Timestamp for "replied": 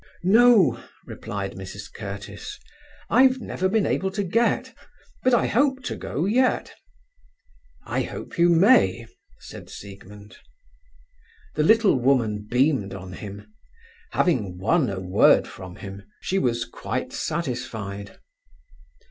1.05-1.53